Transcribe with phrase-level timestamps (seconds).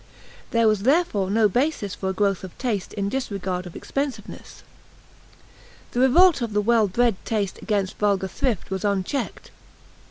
[0.49, 4.63] There was therefore no basis for a growth of taste in disregard of expensiveness.
[5.91, 9.51] The revolt of the well bred taste against vulgar thrift was unchecked.